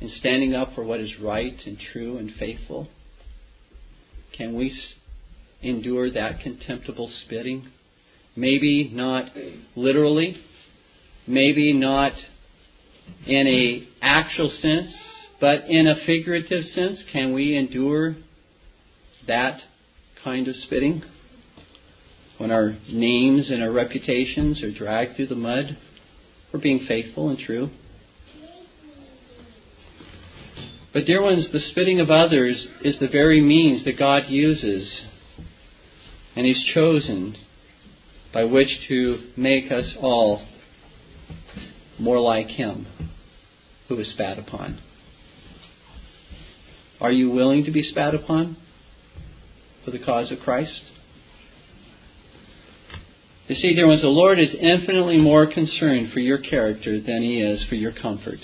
[0.06, 2.90] In standing up for what is right and true and faithful?
[4.38, 4.72] Can we
[5.64, 7.70] endure that contemptible spitting?
[8.36, 9.32] Maybe not
[9.76, 10.38] literally,
[11.26, 12.12] maybe not
[13.26, 14.94] in a actual sense,
[15.42, 18.16] but in a figurative sense, can we endure
[19.26, 19.60] that
[20.24, 21.02] kind of spitting?
[22.38, 25.80] When our names and our reputations are dragged through the mud
[26.52, 27.72] for being faithful and true?
[30.96, 34.90] But, dear ones, the spitting of others is the very means that God uses
[36.38, 37.36] and He's chosen
[38.34, 40.48] by which to make us all
[42.00, 42.88] more like Him
[43.90, 44.80] who is spat upon.
[47.02, 48.56] Are you willing to be spat upon
[49.84, 50.82] for the cause of Christ?
[53.50, 57.42] You see, dear ones, the Lord is infinitely more concerned for your character than He
[57.42, 58.40] is for your comfort.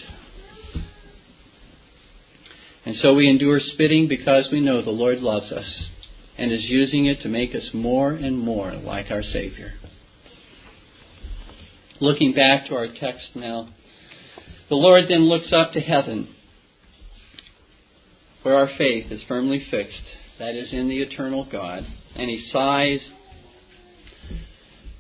[2.86, 5.66] And so we endure spitting because we know the Lord loves us
[6.38, 9.74] and is using it to make us more and more like our Savior.
[12.00, 13.70] Looking back to our text now,
[14.70, 16.30] the Lord then looks up to heaven
[18.42, 20.02] where our faith is firmly fixed,
[20.40, 23.02] that is, in the eternal God, and He sighs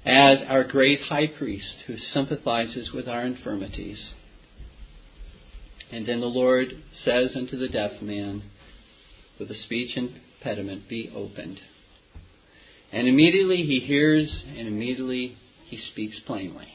[0.05, 3.97] as our great high priest who sympathizes with our infirmities.
[5.91, 6.67] And then the Lord
[7.03, 8.43] says unto the deaf man,
[9.39, 11.59] with a speech impediment, Be opened.
[12.93, 16.67] And immediately he hears, and immediately he speaks plainly.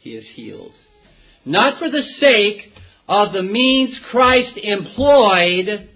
[0.00, 0.72] He is healed.
[1.44, 2.72] Not for the sake
[3.08, 5.88] of the means Christ employed,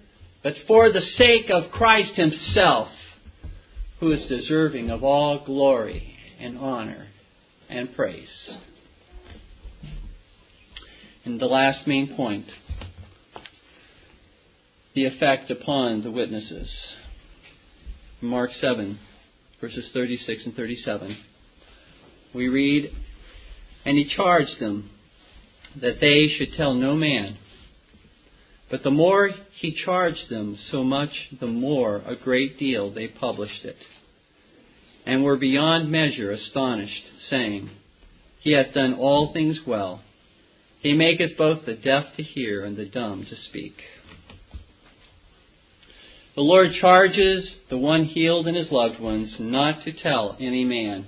[0.43, 2.89] but for the sake of Christ Himself,
[3.99, 7.07] who is deserving of all glory and honor
[7.69, 8.29] and praise.
[11.29, 12.47] And the last main point
[14.95, 16.67] the effect upon the witnesses.
[18.19, 18.97] Mark 7,
[19.61, 21.17] verses 36 and 37.
[22.33, 22.91] We read,
[23.85, 24.89] And he charged them
[25.79, 27.37] that they should tell no man.
[28.71, 33.65] But the more he charged them, so much the more a great deal they published
[33.65, 33.77] it,
[35.05, 37.69] and were beyond measure astonished, saying,
[38.39, 40.01] He hath done all things well.
[40.81, 43.75] He maketh both the deaf to hear and the dumb to speak.
[46.35, 51.07] The Lord charges the one healed and his loved ones not to tell any man,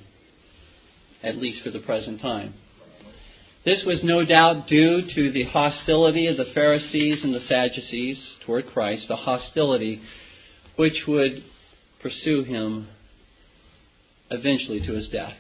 [1.24, 2.54] at least for the present time.
[3.64, 8.68] This was no doubt due to the hostility of the Pharisees and the Sadducees toward
[8.74, 10.02] Christ, a hostility
[10.76, 11.44] which would
[12.02, 12.88] pursue him
[14.30, 15.38] eventually to his death.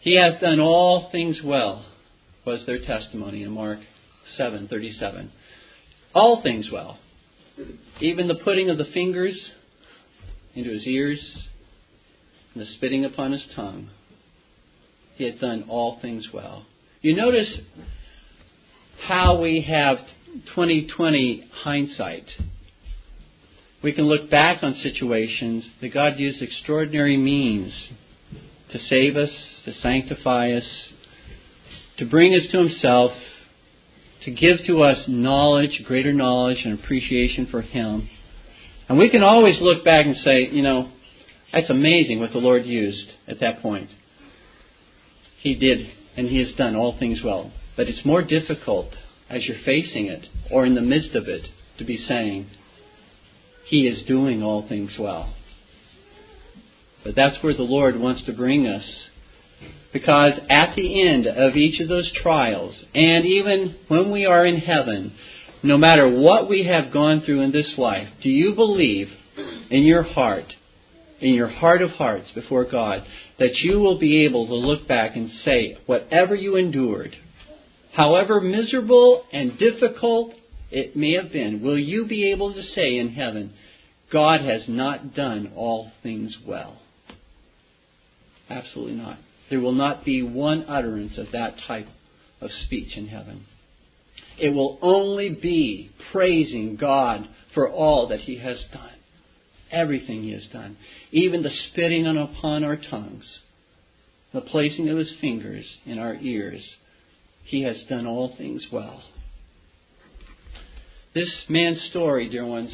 [0.00, 1.86] He hath done all things well
[2.44, 3.80] was their testimony in Mark
[4.38, 5.30] 7:37.
[6.14, 6.98] All things well.
[8.00, 9.50] Even the putting of the fingers
[10.54, 11.20] into his ears
[12.54, 13.90] and the spitting upon his tongue.
[15.16, 16.66] He had done all things well.
[17.02, 17.60] You notice
[19.06, 19.98] how we have
[20.54, 22.26] 2020 hindsight.
[23.82, 27.72] We can look back on situations that God used extraordinary means
[28.70, 29.30] to save us,
[29.66, 30.64] to sanctify us,
[31.98, 33.12] to bring us to Himself,
[34.24, 38.08] to give to us knowledge, greater knowledge and appreciation for Him.
[38.88, 40.90] And we can always look back and say, you know,
[41.52, 43.90] that's amazing what the Lord used at that point.
[45.40, 47.52] He did, and He has done all things well.
[47.76, 48.90] But it's more difficult
[49.30, 51.46] as you're facing it or in the midst of it
[51.78, 52.48] to be saying,
[53.66, 55.34] He is doing all things well.
[57.04, 58.84] But that's where the Lord wants to bring us
[59.92, 64.58] because at the end of each of those trials, and even when we are in
[64.58, 65.12] heaven,
[65.62, 69.08] no matter what we have gone through in this life, do you believe
[69.70, 70.52] in your heart,
[71.20, 73.04] in your heart of hearts before God,
[73.38, 77.16] that you will be able to look back and say, whatever you endured,
[77.94, 80.34] however miserable and difficult
[80.70, 83.54] it may have been, will you be able to say in heaven,
[84.12, 86.80] God has not done all things well?
[88.50, 89.18] Absolutely not.
[89.50, 91.86] There will not be one utterance of that type
[92.40, 93.46] of speech in heaven.
[94.38, 98.90] It will only be praising God for all that He has done.
[99.70, 100.76] Everything He has done.
[101.12, 103.24] Even the spitting upon our tongues,
[104.32, 106.62] the placing of His fingers in our ears.
[107.44, 109.02] He has done all things well.
[111.14, 112.72] This man's story, dear ones,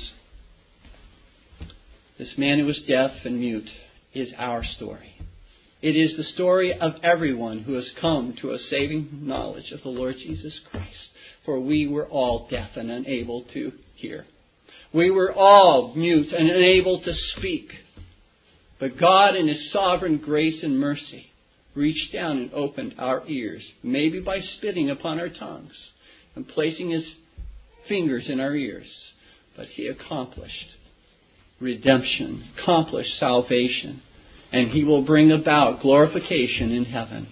[2.19, 3.69] this man who was deaf and mute,
[4.15, 5.10] is our story.
[5.83, 9.89] It is the story of everyone who has come to a saving knowledge of the
[9.89, 10.87] Lord Jesus Christ.
[11.45, 14.27] For we were all deaf and unable to hear.
[14.93, 17.71] We were all mute and unable to speak.
[18.79, 21.27] But God, in His sovereign grace and mercy,
[21.75, 25.73] reached down and opened our ears, maybe by spitting upon our tongues
[26.35, 27.05] and placing His
[27.91, 28.87] fingers in our ears,
[29.57, 30.67] but he accomplished
[31.61, 34.01] redemption, accomplished salvation,
[34.53, 37.29] and he will bring about glorification in heaven,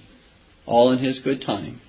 [0.66, 1.80] all in his good time.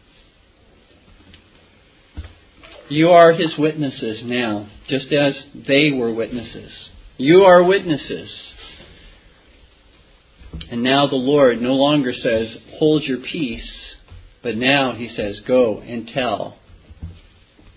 [2.89, 5.35] You are his witnesses now, just as
[5.67, 6.71] they were witnesses.
[7.17, 8.29] You are witnesses.
[10.71, 13.69] And now the Lord no longer says, hold your peace,
[14.41, 16.57] but now he says, go and tell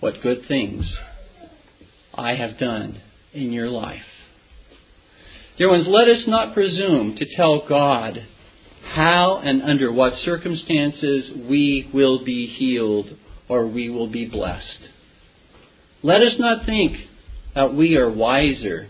[0.00, 0.90] what good things
[2.14, 3.00] I have done
[3.34, 4.02] in your life.
[5.62, 8.26] Dear ones, let us not presume to tell God
[8.96, 13.16] how and under what circumstances we will be healed
[13.48, 14.88] or we will be blessed.
[16.02, 16.96] Let us not think
[17.54, 18.88] that we are wiser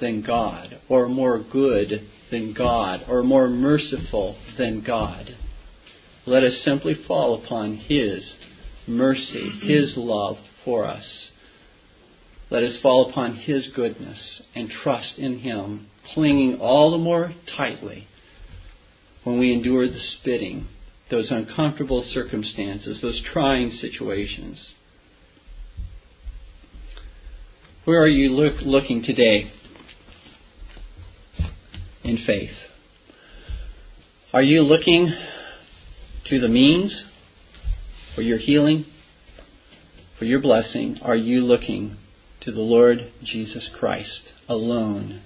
[0.00, 5.36] than God, or more good than God, or more merciful than God.
[6.24, 8.22] Let us simply fall upon His
[8.86, 11.29] mercy, His love for us.
[12.50, 14.18] Let us fall upon His goodness
[14.56, 18.08] and trust in Him, clinging all the more tightly
[19.22, 20.66] when we endure the spitting,
[21.10, 24.58] those uncomfortable circumstances, those trying situations.
[27.84, 29.52] Where are you look, looking today
[32.02, 32.50] in faith?
[34.32, 35.12] Are you looking
[36.28, 36.92] to the means
[38.14, 38.86] for your healing,
[40.18, 40.98] for your blessing?
[41.02, 41.96] Are you looking
[42.42, 45.22] to the Lord Jesus Christ alone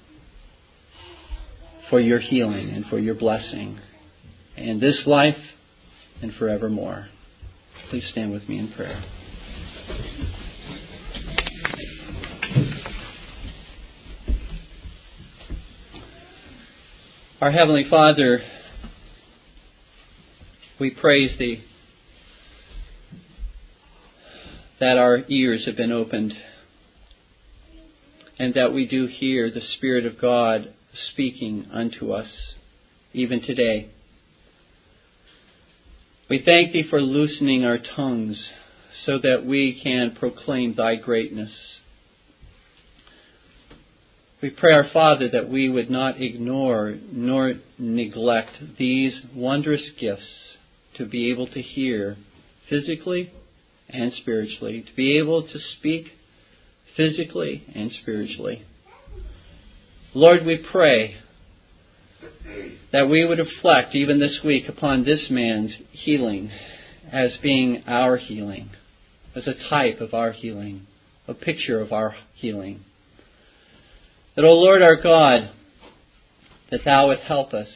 [1.88, 3.78] for your healing and for your blessing
[4.56, 5.36] in this life
[6.20, 7.08] and forevermore?
[7.90, 9.04] Please stand with me in prayer.
[17.40, 18.40] Our Heavenly Father,
[20.80, 21.62] we praise Thee
[24.80, 26.32] that our ears have been opened
[28.38, 30.74] and that we do hear the Spirit of God
[31.12, 32.28] speaking unto us
[33.12, 33.90] even today.
[36.28, 38.42] We thank Thee for loosening our tongues
[39.06, 41.50] so that we can proclaim Thy greatness
[44.44, 50.20] we pray, our Father, that we would not ignore nor neglect these wondrous gifts
[50.98, 52.18] to be able to hear
[52.68, 53.32] physically
[53.88, 56.08] and spiritually, to be able to speak
[56.96, 58.64] physically and spiritually.
[60.14, 61.16] Lord, we pray
[62.92, 66.50] that we would reflect even this week upon this man's healing
[67.12, 68.70] as being our healing,
[69.34, 70.86] as a type of our healing,
[71.26, 72.84] a picture of our healing.
[74.36, 75.50] That, O Lord our God,
[76.70, 77.68] that Thou would help us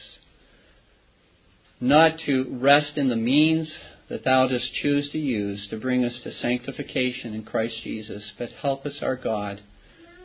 [1.81, 3.69] not to rest in the means
[4.09, 8.49] that Thou dost choose to use to bring us to sanctification in Christ Jesus, but
[8.61, 9.61] help us, our God,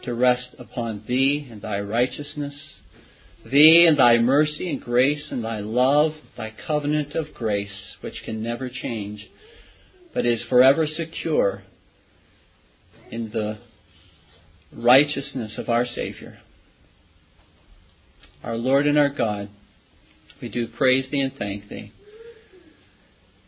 [0.05, 2.55] to rest upon Thee and Thy righteousness,
[3.45, 8.43] Thee and Thy mercy and grace and Thy love, Thy covenant of grace, which can
[8.43, 9.29] never change,
[10.15, 11.63] but is forever secure
[13.11, 13.59] in the
[14.73, 16.39] righteousness of our Savior.
[18.43, 19.51] Our Lord and our God,
[20.41, 21.93] we do praise Thee and thank Thee.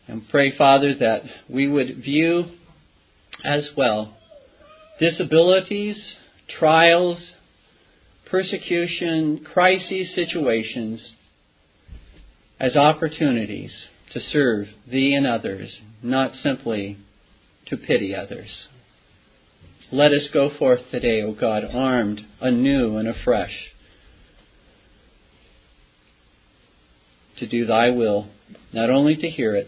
[0.07, 2.45] And pray, Father, that we would view
[3.43, 4.13] as well
[4.99, 5.95] disabilities,
[6.59, 7.19] trials,
[8.29, 11.01] persecution, crises, situations
[12.59, 13.71] as opportunities
[14.13, 15.69] to serve Thee and others,
[16.01, 16.97] not simply
[17.67, 18.49] to pity others.
[19.91, 23.53] Let us go forth today, O God, armed anew and afresh
[27.37, 28.27] to do Thy will,
[28.73, 29.67] not only to hear it,